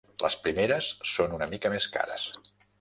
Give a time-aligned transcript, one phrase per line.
[0.21, 2.29] Les primeres són una mica més cares.